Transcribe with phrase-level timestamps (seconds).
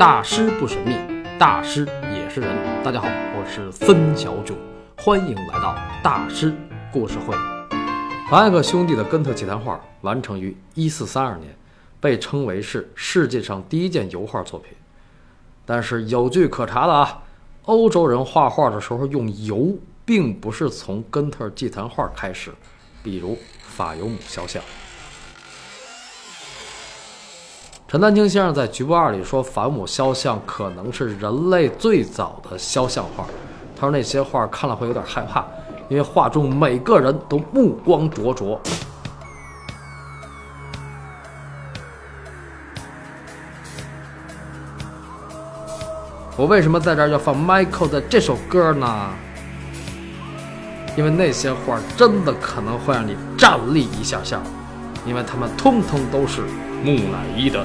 [0.00, 0.96] 大师不神秘，
[1.38, 2.56] 大师也是人。
[2.82, 4.54] 大家好，我是孙小九，
[4.96, 6.54] 欢迎来到大师
[6.90, 7.36] 故事会。
[8.30, 11.54] 凡艾克兄弟的根特祭坛画完成于一四三二年，
[12.00, 14.72] 被称为是世界上第一件油画作品。
[15.66, 17.22] 但是有据可查的啊，
[17.66, 19.76] 欧洲人画画的时候用油，
[20.06, 22.50] 并不是从根特祭坛画开始，
[23.02, 24.62] 比如法尤姆肖像。
[27.90, 33.26] 陈丹青先生在《局部二》里说，法姆肖像可能是人类最早的肖像画。
[33.74, 35.44] 他说那些画看了会有点害怕，
[35.88, 38.60] 因为画中每个人都目光灼灼。
[46.36, 49.10] 我为什么在这儿要放 Michael 的这首歌呢？
[50.96, 54.40] 因为那些画真的可能会让你站立一下下，
[55.04, 56.44] 因为他们通通都是。
[56.82, 57.62] 木乃伊的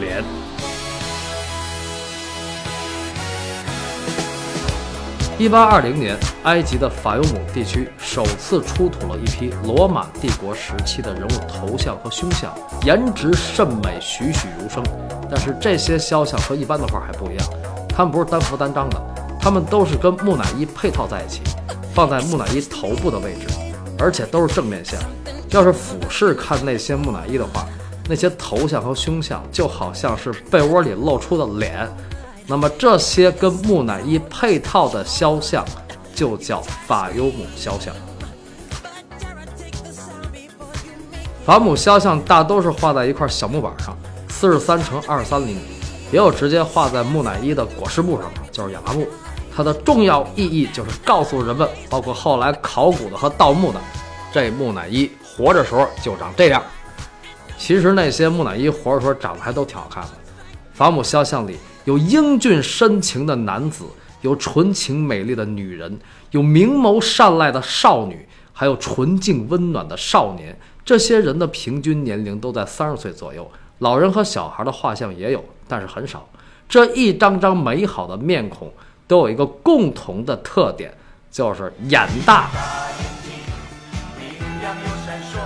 [0.00, 0.24] 脸。
[5.38, 12.50] 一八二零年，埃及的法尤姆地区首次出土了一批罗马帝国时期的人物头像和胸像，
[12.82, 14.82] 颜值甚美，栩栩如生。
[15.30, 17.46] 但是这些肖像和一般的画还不一样，
[17.90, 18.98] 它们不是单幅单张的，
[19.38, 21.42] 它们都是跟木乃伊配套在一起，
[21.94, 23.46] 放在木乃伊头部的位置，
[23.98, 24.98] 而且都是正面像。
[25.50, 27.66] 要是俯视看那些木乃伊的话，
[28.10, 31.88] 那些头像和胸像就好像是被窝里露出的脸，
[32.44, 35.64] 那么这些跟木乃伊配套的肖像
[36.12, 37.94] 就叫法尤姆肖像。
[41.46, 43.96] 法姆肖像大都是画在一块小木板上，
[44.28, 45.60] 四十三乘二三厘米，
[46.10, 49.06] 也有直接画在木乃伊的裹尸布上的，就是亚麻布。
[49.54, 53.78] 它的重要意义就是告诉人们，包括后来考古的和盗墓的，
[54.32, 56.60] 这木乃伊活着时候就长这样。
[57.60, 60.08] 其实那些木乃伊活着时候长得还都挺好看的。
[60.72, 63.84] 法姆肖像里有英俊深情的男子，
[64.22, 65.98] 有纯情美丽的女人，
[66.30, 70.58] 有明眸善睐的少女，还有纯净温暖的少年。
[70.86, 73.48] 这些人的平均年龄都在三十岁左右。
[73.80, 76.26] 老人和小孩的画像也有，但是很少。
[76.66, 78.72] 这一张张美好的面孔
[79.06, 80.96] 都有一个共同的特点，
[81.30, 82.48] 就是眼大。
[84.18, 85.38] 明亮又闪烁。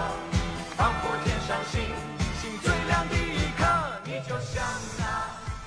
[0.77, 1.81] 磅礴天上星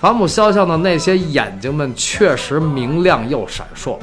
[0.07, 3.99] 法姆肖像的那些眼睛们确实明亮又闪烁，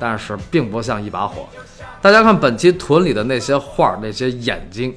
[0.00, 1.46] 但是并不像一把火。
[2.00, 4.94] 大家看本期屯里的那些画，那些眼睛，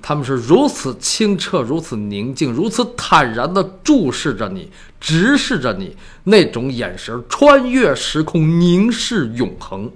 [0.00, 5.94] 他们是如此清澈、如此宁静、如此坦然地注视着你，直视着你，
[6.24, 9.92] 那种眼神穿越时空，凝视永恒。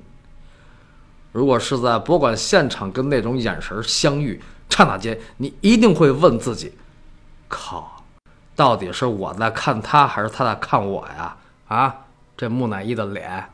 [1.33, 6.71] 如果是在博物馆现场跟那种眼神相遇，刹那间，你一定会问自己：
[7.49, 8.01] 靠！
[8.54, 11.36] 到底是我在看他，还是他在看我呀？
[11.68, 12.04] 啊，
[12.36, 13.48] 这木乃伊的脸，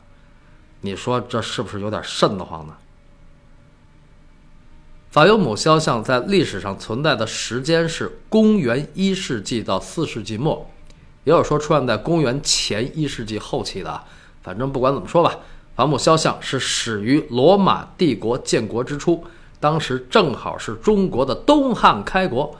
[0.80, 2.74] 你说这是不是有点瘆得慌呢？
[5.10, 10.68] 法尤姆肖像在历史上存在的时间是公元一世纪到四世纪末，
[11.24, 14.02] 也有说出现在公元前一世纪后期的。
[14.42, 15.36] 反正不管怎么说吧，
[15.74, 19.24] 法姆肖像是始于罗马帝国建国之初，
[19.60, 22.56] 当时正好是中国的东汉开国。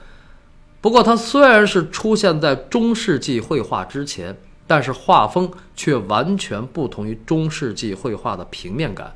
[0.81, 9.13] 不过，它虽然是出现在中世纪绘画之前，但是画风却完全不同于中世纪绘画的平面感。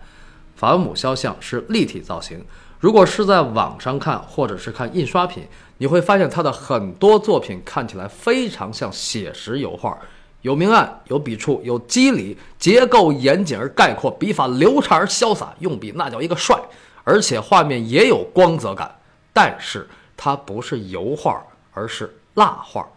[0.55, 2.43] 法姆肖像是立体造型，
[2.79, 5.47] 如果是在网上看或者是看印刷品，
[5.77, 9.97] 你会发现他的很多作品看起来非常像写实油画，
[10.41, 16.61] 有明暗，有笔触，有肌理，结构严谨而概括，笔法流畅而潇洒，用笔那叫一个帅，
[17.05, 18.99] 而且画面也有光泽感，
[19.31, 19.87] 但是
[20.17, 21.41] 它不是油画。
[21.73, 22.87] 而是蜡画。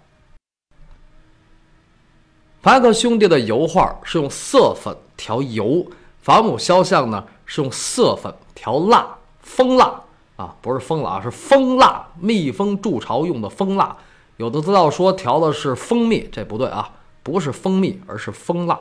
[2.62, 5.86] 法克兄弟的油画是用色粉调油，
[6.20, 9.06] 法姆肖像呢是用色粉调蜡，
[9.40, 10.02] 蜂蜡
[10.36, 13.96] 啊，不是蜂蜡，是蜂蜡，蜜蜂筑巢用的蜂蜡。
[14.36, 16.90] 有的资料说调的是蜂蜜，这不对啊，
[17.22, 18.78] 不是蜂蜜，而是蜂蜡。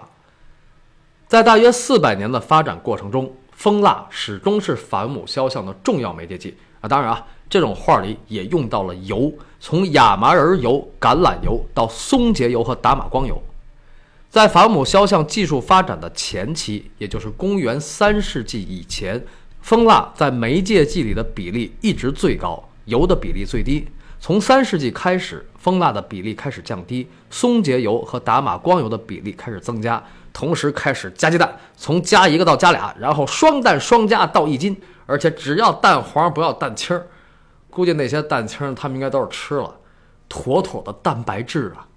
[1.27, 6.87] 在大约四百年的发展过程中，蜂蜡始终是法姆肖像的重要媒介剂啊。
[6.87, 7.25] 当然啊。
[7.47, 13.39] 这种画里也用到了油，从亚麻仁油、橄榄油到松节油和打马光油。
[14.31, 19.23] 在法姆肖像技术发展的前期，也就是公元三世纪以前，
[19.61, 23.87] 蜂蜡在媒介剂里的比例一直最高，油的比例最低。
[24.19, 30.03] 从三世纪开始，蜂蜡的比例开始降低，松节油和打马光油的比例开始增加，
[30.35, 37.07] 同时开始加鸡蛋，从加一个到加俩，然后双蛋双加到一斤，而且只要蛋黄不要蛋清儿。
[37.69, 39.73] 估计那些蛋清他们应该都是吃了，
[40.27, 41.87] 妥妥的蛋白质啊！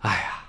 [0.00, 0.42] 哎呀，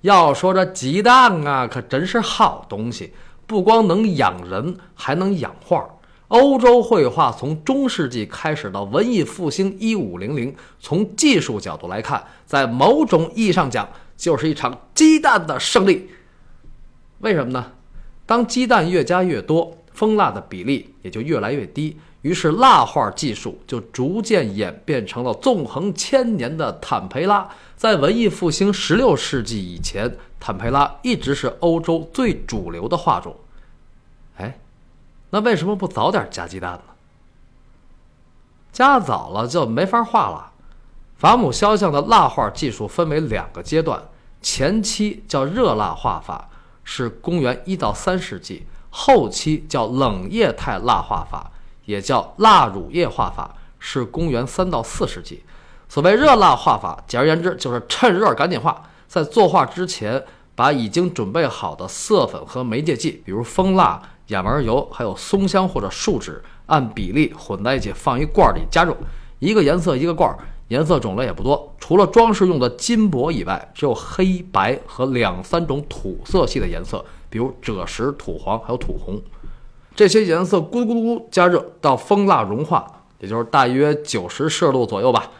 [0.00, 3.12] 要说这鸡蛋啊，可真是好东西，
[3.46, 5.86] 不光能养人，还能养画。
[6.28, 16.10] 欧洲绘画从中世纪开始到文艺复兴一五零零，从技术角度来看，在某种意义上讲，就是一场鸡蛋的胜利。
[17.24, 17.72] 为什么呢？
[18.26, 27.48] 当鸡蛋越加越多，蜂蜡的比例也就越来越低，于是蜡画技术就逐渐演变成了纵横千年的坦培拉。
[27.76, 33.34] 在文艺复兴十六世纪以前，坦培拉一直是欧洲最主流的画种。
[34.36, 34.58] 哎，
[35.30, 36.82] 那为什么不早点加鸡蛋呢？
[38.70, 40.52] 加早了就没法画了。
[41.16, 44.02] 法姆肖像的蜡画技术分为两个阶段，
[44.42, 46.50] 前期叫热蜡画法，
[46.84, 51.50] 是公元一到三世纪；后期叫冷液态蜡画法，
[51.86, 55.42] 也叫蜡乳液画法，是公元三到四世纪。
[55.88, 58.82] 所谓热蜡画法，简而言之就是趁热赶紧画。
[59.08, 60.22] 在作画之前，
[60.54, 68.96] 把已经准备好的色粉和媒介剂，比如蜂蜡、亚麻油，还有松香或者树脂，按比例混在一起，放一罐里加热。
[69.38, 70.38] 一个颜色一个罐儿，
[70.68, 79.20] 颜色种类也不多，除了装饰用的金箔以外，只有黑白和两三种土色系的颜色，比如赭石、土黄还有土红。
[79.94, 82.86] 这些颜色咕咕咕加热到蜂蜡融化，
[83.20, 85.30] 也就是大约九十摄氏度左右吧。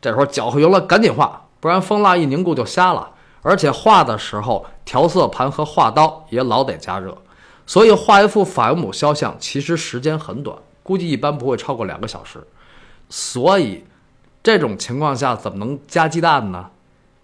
[0.00, 3.10] 这时候搅和匀了，赶紧画，不然蜂蜡一凝固就瞎了。
[3.42, 7.16] 而且画的时候，调色盘和画刀也老得加热。
[7.66, 12.46] 所以画一幅法姆肖像其实时间很短，估计一般不会超过两个小时。
[13.08, 13.82] 所以
[14.44, 16.70] 这种情况下怎么能加鸡蛋呢？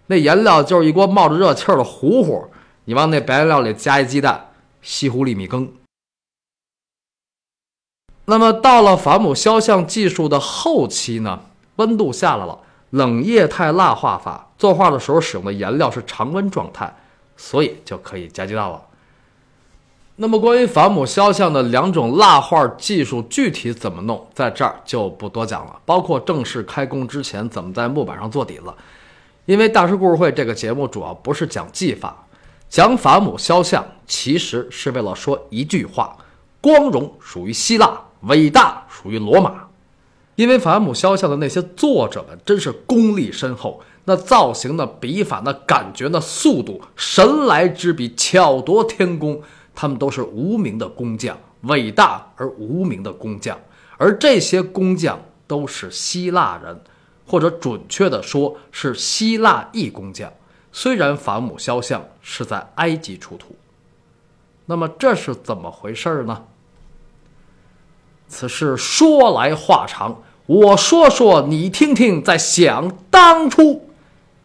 [0.07, 2.47] 那颜料就是一锅冒着热气儿的糊糊，
[2.85, 4.49] 你往那白颜料里加一鸡蛋，
[4.81, 5.71] 西湖粒米羹。
[8.25, 11.41] 那么到了法母肖像技术的后期呢，
[11.75, 12.59] 温度下来了。
[12.89, 16.93] 冷液态蜡画法作画的时候使用的颜料是常温状态，
[17.37, 18.81] 所以就可以加鸡蛋了。
[20.17, 25.79] 那么关于法姆肖像的两种蜡画技术具体怎么弄，在这儿就不多讲了。
[25.83, 28.65] 包括正式开工之前怎么在木板上做底子，
[29.45, 32.27] 因为大师故事会这个节目主要不是讲技法，
[32.69, 36.15] 讲法姆肖像其实是为了说一句话：
[36.59, 39.69] 光荣属于希腊，伟大属于罗马。
[40.35, 49.41] 因为法姆肖像的那些作者们真是功力深厚，那造型、的笔法、那感觉、那速度，神来之笔，巧夺天工。
[49.73, 53.59] 他们都是无名的工匠，伟大而无名的工匠。
[53.97, 56.81] 而这些工匠都是希腊人，
[57.27, 60.31] 或者准确的说是希腊裔工匠。
[60.71, 63.55] 虽然法姆肖像是在埃及出土，
[64.65, 66.45] 那么这是怎么回事呢？
[68.27, 70.23] 此事说来话长。
[70.47, 73.89] 我说说你听听，在想当初，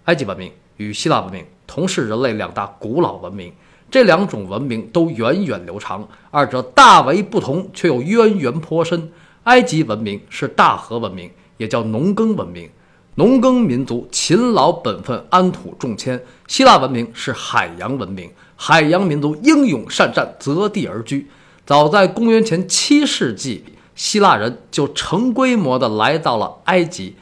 [0.05, 3.52] 埃及文明与希腊文明同是人类两大古老文明，
[3.96, 9.10] 这两种文明都源远流长，二者大为不同，却又渊源颇深。
[9.44, 12.69] 埃及文明是大河文明，也叫农耕文明，
[13.14, 21.31] 农耕民族勤劳本分，安土重迁；希腊文明是海洋文明，海洋民族英勇善战，择地而居。
[21.64, 23.64] 早在公元前七世纪。
[23.94, 27.16] 希腊人就成规模的来到了埃及，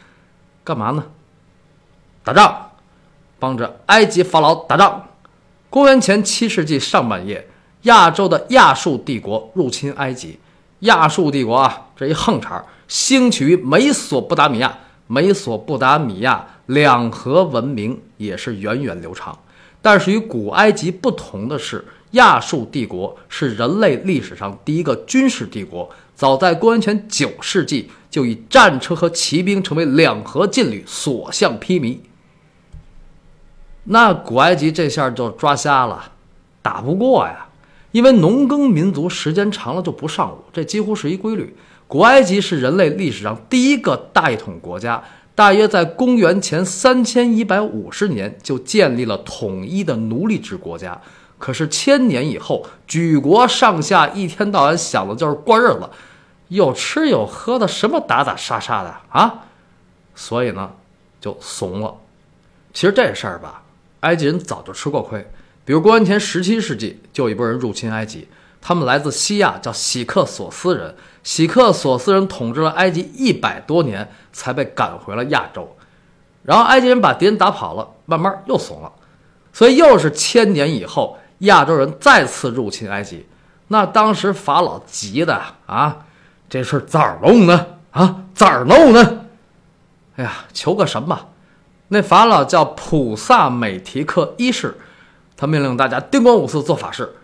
[0.65, 1.05] 干嘛呢？
[2.25, 2.71] 打仗，
[3.39, 5.05] 帮着埃及法老打仗。
[5.75, 7.49] 公元前七世纪上半叶，
[7.83, 10.39] 亚洲的亚述帝国入侵埃及。
[10.79, 14.79] 亚述帝国啊，这一横茬兴起于美索不达米亚。
[15.09, 19.37] 美索不达米亚两河文明也是源远流长，
[19.83, 25.91] 但是与古埃及不同的是，亚述帝国是人类历史上第一个军事帝国。
[26.15, 31.99] 早在公元前九世纪，就以战车和骑兵成为两河劲旅，所向披靡。
[33.85, 36.13] 那古埃及这下就抓瞎了，
[36.63, 37.47] 打不过呀，
[37.93, 41.55] 因为农耕民族时间长了就不上武，这几乎是一规律。
[41.87, 50.99] 古埃及是人类历史上第一个大一统国家，大约在公元前三千一百五十年就建立了统一的奴隶制国家。
[51.39, 55.91] 可是千年以后，举国上下一天到晚想的就是过日子，
[56.49, 59.45] 有吃有喝的，什么打打杀杀的啊？
[60.15, 60.71] 所以呢，
[61.21, 61.95] 就怂了。
[62.73, 63.63] 其实这事儿吧，
[64.05, 65.29] 埃及人早就吃过亏。
[65.65, 68.29] 比如公元前十七世纪，就有一波人入侵埃及，
[68.61, 70.95] 他们来自西亚，叫喜克索斯人。
[71.23, 75.77] 喜克索斯人统治了埃及一百多年，才被赶回了亚洲。
[76.43, 78.93] 然后埃及人把敌人打跑了，慢慢又怂了。
[79.53, 81.19] 所以又是千年以后。
[81.39, 83.27] 亚洲人再次入侵埃及，
[83.69, 86.07] 那当时法老急的啊，
[86.49, 87.67] 这事儿咋弄呢？
[87.91, 89.27] 啊，咋弄呢？
[90.17, 91.27] 哎呀，求个神吧！
[91.89, 94.75] 那法老叫普萨美提克一世，
[95.37, 97.15] 他命令大家叮咣五四做法事。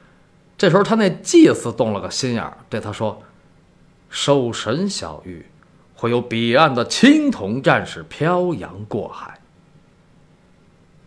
[0.58, 3.22] 这时候，他那祭司动了个心眼儿，对他说
[4.10, 5.46] ：“守神小玉，
[5.94, 9.40] 会有彼岸的青铜战士漂洋过海。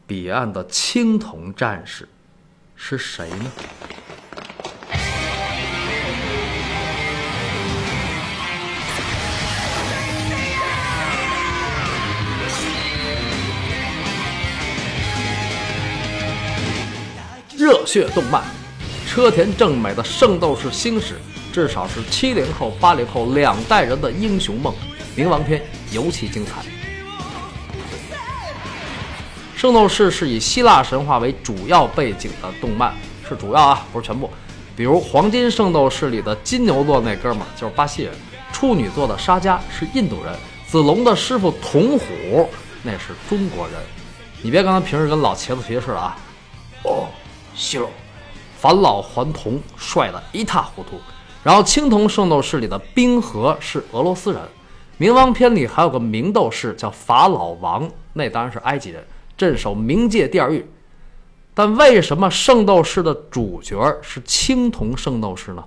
[0.08, 2.10] 彼岸的青铜战士
[2.76, 3.52] 是谁呢？”
[17.64, 18.44] 热血动漫，
[19.08, 21.14] 车田正美的《圣斗士星矢》，
[21.54, 24.74] 至少是七零后、八零后两代人的英雄梦。
[25.16, 26.62] 冥王篇尤其精彩。
[29.56, 32.94] 《圣斗士》是以希腊神话为主要背景的动漫，
[33.30, 34.30] 是主要啊，不是全部。
[34.76, 38.14] 比如《黄金圣斗士》里的金牛座那哥们儿就是巴西人，
[38.52, 40.36] 处女座的沙加是印度人，
[40.68, 42.50] 子龙的师傅童虎
[42.82, 43.76] 那是中国人。
[44.42, 46.18] 你别刚才平时跟老茄子皮似的啊。
[47.54, 47.56] 哦。
[47.56, 47.90] 西罗，
[48.58, 51.00] 返老还童，帅得一塌糊涂。
[51.44, 54.42] 然后青铜圣斗士里的冰河是俄罗斯人，
[54.98, 59.06] 冥王篇里还有个冥斗士叫法老王，那当然是埃及人，
[59.36, 60.66] 镇守冥界第二域。
[61.54, 65.64] 但为什么圣斗士的主角是青铜圣斗士呢？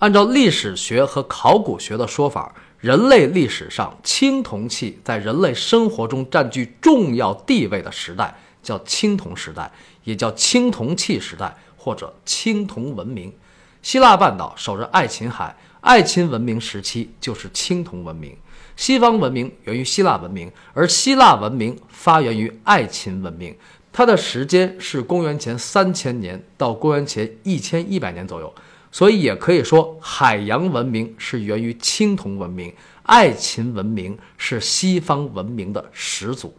[0.00, 8.36] 按照历史学和考古学的说法，人类历史上青铜器在人类生活中占据重要地位的时代。
[8.66, 9.70] 叫青铜时代，
[10.02, 13.32] 也叫青铜器时代，或者青铜文明。
[13.80, 18.36] 希腊半岛守着爱琴海，爱琴文明时期就是青铜文明。
[18.74, 23.56] 西方文明源于希腊文明，而希腊文明发源于爱琴文明。
[23.92, 28.52] 它的时间是公元前三千年到公元前一千一百年左右，
[28.90, 36.52] 所以也可以说海洋文明是源于青铜文明，爱琴文明是西方文明的始祖。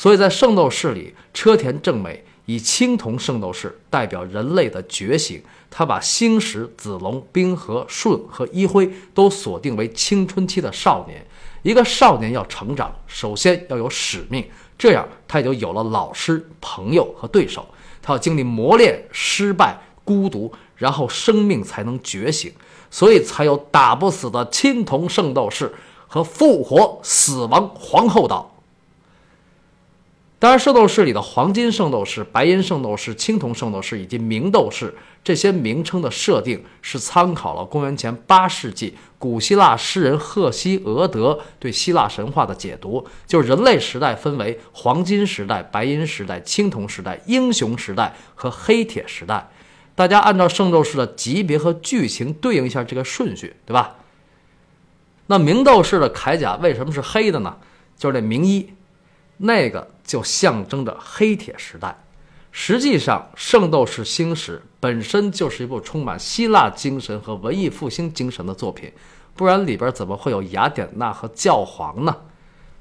[0.00, 5.42] 所以在圣斗士里，车田正美以青铜圣斗士代表人类的觉醒。
[5.68, 11.22] 他把星矢、子龙、冰河、舜和一辉都锁定为青春期的少年。
[11.60, 14.42] 一个少年要成长，首先要有使命，
[14.78, 17.68] 这样他也就有了老师、朋友和对手。
[18.00, 22.50] 他要经历磨练、失败、孤独，然后生命才能觉醒。
[22.90, 25.74] 所以才有打不死的青铜圣斗士
[26.06, 28.56] 和复活死亡皇后岛。
[30.40, 34.92] 当然，圣斗士里的黄金圣斗士、白银圣斗士、青铜圣斗士以及明斗士
[35.22, 49.50] 这些名称的设定，是参考了公元前八世纪古希腊诗人赫西俄德对希腊神话的解读，就是人类时代分为黄金时代、白银时代、青铜时代、英雄时代和黑铁时代。
[49.94, 53.96] 大家按照圣斗士的级别和剧情对应一下这个顺序，对吧？
[55.26, 57.58] 那明斗士的铠甲为什么是黑的呢？
[57.98, 58.70] 就是这明衣。
[59.42, 61.98] 那个就象征着黑铁时代。
[62.52, 68.92] 实际上，《圣斗士星矢》本身就是一部充满希腊精神和文艺复兴精神的作品，
[69.34, 72.16] 不然里边怎么会有雅典娜和教皇呢？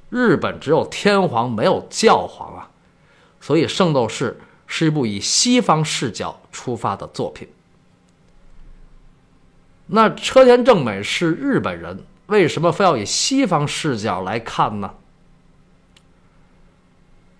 [0.10, 2.70] 日本只有天皇，没有教皇啊。
[3.40, 7.48] 所以，《圣斗士》是一部以西方视角出发的作品。
[9.86, 14.96] 那车田正美是日本人，为什么非要以西方视角来看呢？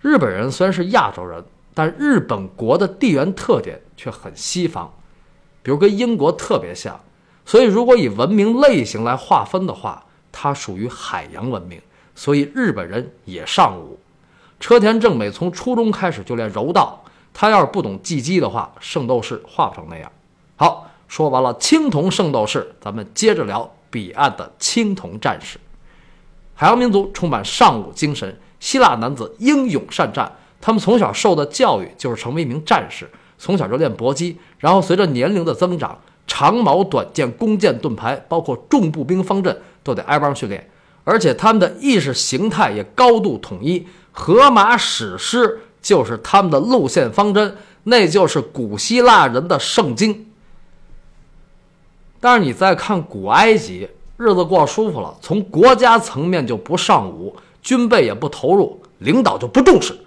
[0.00, 4.90] 日本人虽然是亚洲人，但日本国的地缘特点却很西方，
[5.62, 6.98] 比如跟英国特别像，
[7.44, 10.02] 所以如果以文明类型来划分的话，
[10.32, 11.80] 它属于海洋文明，
[12.14, 13.98] 所以日本人也尚武。
[14.58, 17.02] 车田正美从初中开始就练柔道，
[17.34, 20.10] 他要是不懂技击的话，圣斗士画不成那样。
[20.56, 25.58] 好，说完了青铜圣斗士，咱们接着聊彼岸的青铜战士。
[26.54, 28.38] 海洋民族充满尚武精神。
[28.60, 40.70] 希腊男子英勇善战，他们从小受的教育就是成为一名战士，从小就练搏击，然后随着年龄的增长，长矛、短剑、弓箭、盾牌，包括重步兵方阵，都得挨帮训练。
[41.04, 50.26] 而且他们的意识形态也高度统一，荷马史诗就是他们的路线方针，那就是古希腊人的圣经。
[52.20, 53.88] 但是你再看古埃及，
[54.18, 57.34] 日子过舒服了，从国家层面就不尚武。
[57.62, 59.98] 军备也不投入，领导就不重视。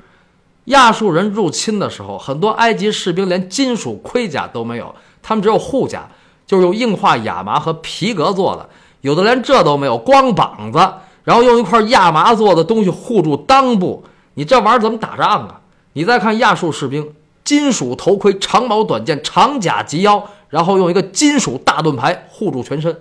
[0.65, 6.07] 亚述人入侵的时候，很多埃及士兵连金属盔甲都没有，他们只有护甲，
[6.47, 8.69] 就是用硬化亚麻和皮革做的。
[9.01, 10.79] 有的连这都没有，光膀子，
[11.25, 14.05] 然后用一块亚麻做的东西护住裆部。
[14.35, 15.59] 你这玩意儿怎么打仗啊？
[15.91, 22.97] 你再看亚述士兵，金属头盔、长矛短剑、长甲及腰，然后用一个金属大盾牌护住全身。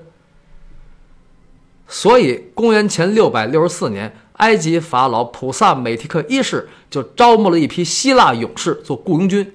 [1.87, 4.13] 所以，公元前六百六十四年。
[4.43, 9.55] 埃及法老普萨美提克一世就招募了一批希腊勇士做雇佣军，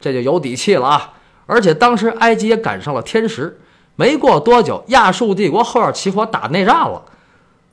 [0.00, 1.12] 这就有底气了啊！
[1.44, 3.60] 而且当时埃及也赶上了天时，
[3.94, 7.04] 没过多久，亚述帝国后院起火打内战了，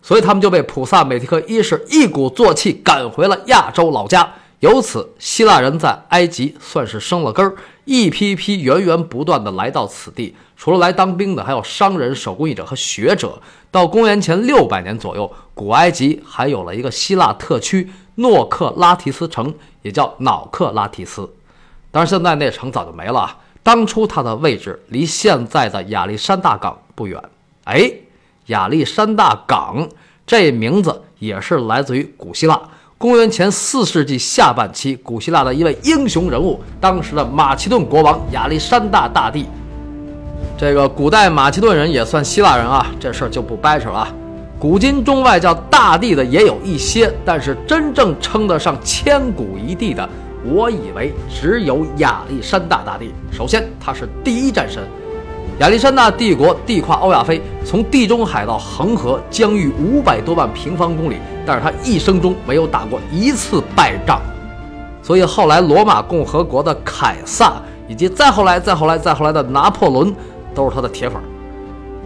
[0.02, 4.34] 所以他们就被普萨美提克一世一鼓作气赶回了亚洲老家。
[4.60, 7.56] 由此，希腊人在埃及算是生了根儿，
[7.90, 10.36] 一批批源源不断地来到此地。
[10.56, 13.42] 除了来当兵的，还有商人、手工艺者和学者。
[13.72, 21.28] 到公元前六百年左右，古埃及还有了一个希腊特区——诺克拉提斯城，也叫瑙克拉提斯。
[21.90, 23.36] 但是现在那城早就没了。
[23.64, 27.20] 当初它的位置离现在的亚历山大港不远。
[27.64, 27.92] 哎，
[28.48, 29.90] 亚历山大港
[30.28, 32.62] 这名字也是来自于古希腊。
[33.00, 39.46] 公元前四世纪下半期，古希腊的一位英雄人物，当时的马其顿国王亚历山大大帝。
[40.58, 44.06] 这个古代马其顿人也算希腊人啊，这事儿就不掰扯了。
[44.60, 50.10] 古今中外叫大帝的也有一些，但是真正称得上千古一帝的，
[50.44, 53.14] 我以为只有亚历山大大帝。
[53.32, 54.84] 首先，他是第一战神。
[55.60, 61.18] 亚历山大帝国地跨欧亚非，从地中海到恒河，疆域五百多万平方公里。
[61.46, 64.22] 但是他一生中没有打过一次败仗，
[65.02, 70.16] 所以后来罗马共和国的凯撒，以及再后来、再后来、再后来的拿破仑，
[70.56, 71.22] 都是他的铁粉。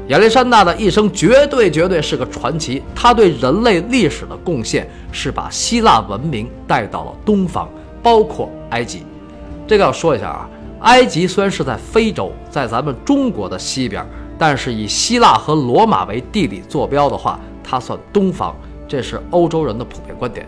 [0.07, 7.69] 亚历山大的一生绝对绝对是个传奇，他对人类历史的贡献是把希腊文明带到了东方，
[8.01, 9.03] 包括埃及。
[9.67, 10.50] 这个要说一下啊。
[10.84, 14.06] 埃及虽然是在非洲，在咱们中国的西边，
[14.38, 18.54] 但是以希腊和罗马为地理坐标的话，它算东方，
[18.88, 20.48] 这是欧洲人的普遍观点。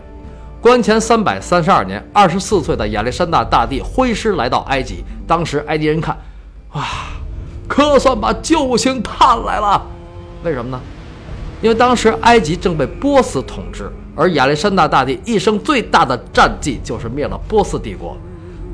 [0.60, 6.14] 公元前三百三十二年，二十四岁的亚历山大大帝挥师来到埃及，当时埃及人看，
[6.72, 6.82] 哇，
[7.66, 9.80] 可算把救星盼来了。
[10.44, 10.80] 为什么呢？
[11.62, 18.14] 因为当时埃及正被波斯统治，而亚历山大大帝一生最大的战绩就是灭了波斯帝国，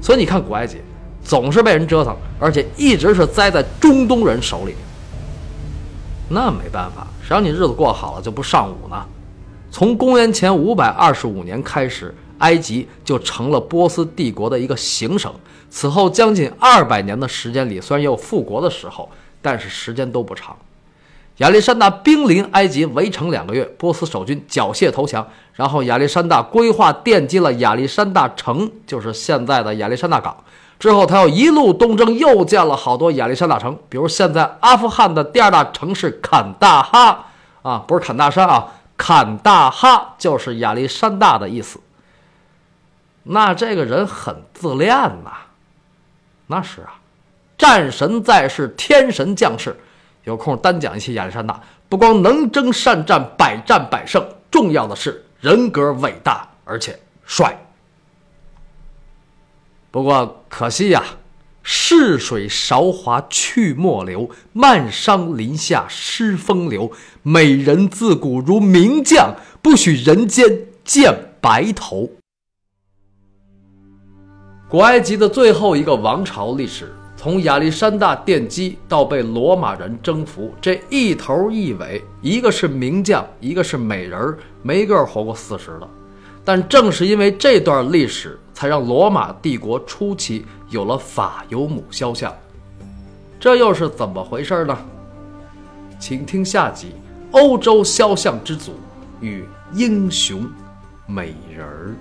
[0.01, 0.79] 所以你看古埃及。
[1.25, 4.75] 总是被人折腾，而且一直是栽在中东人手里。
[6.29, 9.05] 那没办法，谁让你日子过好了就不上武呢？
[9.71, 15.33] 从公元前五百二十五年开始，埃及就成了波斯帝国的一个行省。
[15.71, 20.57] 此后将近二百年的时间里，虽然也有复国的时候，但是时间都不长。
[21.39, 30.37] 亚历山大兵临埃及围城两个月，波斯守军缴械投降，然后亚历山大规划奠基了亚历山大城，就是现在的亚历山大港。
[30.83, 37.27] 之后，他又一路东征，又建了好多亚历山大城，比如现在阿富汗的第二大城市坎大哈
[37.63, 38.67] 啊，不是坎大山啊，
[38.97, 41.79] 坎大哈就是亚历山大的意思。
[43.23, 44.91] 那这个人很自恋
[45.23, 45.31] 呐，
[46.49, 46.99] 那是啊，
[47.57, 49.79] 战神在世，天神降世，
[50.25, 57.57] 有空单讲一期亚历山大，不光能征善战，百战百胜，重要的是人格伟大，而且帅。
[59.93, 61.05] 不过可惜呀，
[61.63, 66.91] 逝水韶华去莫留，漫伤林下失风流。
[67.23, 72.11] 美人自古如名将，不许人间见白头。
[74.67, 85.89] 古埃及的最后一个王朝历史，从亚历山大奠基到被罗马人征服，这一头一尾，一个是名将，一个是美人，没个活过四十的。
[86.45, 92.35] 但正是因为这段历史，才让罗马帝国初期有了法尤姆肖像。
[93.39, 94.77] 这又是怎么回事呢？
[95.99, 96.93] 请听下集：
[97.31, 98.73] 欧洲肖像之祖
[99.21, 100.45] 与英雄
[101.07, 101.95] 美人儿。